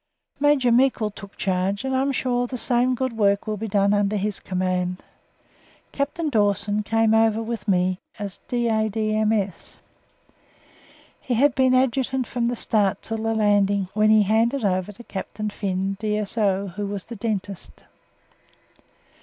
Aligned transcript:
Major 0.39 0.71
Meikle 0.71 1.11
took 1.11 1.37
charge, 1.37 1.83
and 1.85 1.95
I 1.95 2.01
am 2.01 2.11
sure 2.11 2.47
the 2.47 2.57
same 2.57 2.95
good 2.95 3.13
work 3.13 3.45
will 3.45 3.55
be 3.57 3.67
done 3.67 3.93
under 3.93 4.15
his 4.17 4.39
command. 4.39 5.03
Captain 5.91 6.27
Dawson 6.29 6.81
came 6.81 7.13
over 7.13 7.39
with 7.39 7.67
me 7.67 7.99
as 8.17 8.39
D.A.D.M.S. 8.47 9.79
He 11.21 11.35
had 11.35 11.53
been 11.53 11.75
Adjutant 11.75 12.25
from 12.25 12.47
the 12.47 12.55
start 12.55 12.97
until 13.11 13.23
the 13.25 13.35
landing, 13.35 13.89
when 13.93 14.09
he 14.09 14.23
"handed 14.23 14.65
over" 14.65 14.91
to 14.91 15.03
Captain 15.03 15.51
Finn, 15.51 15.97
D.S.O., 15.99 16.69
who 16.69 16.87
was 16.87 17.03
the 17.05 17.15
dentist. 17.15 17.83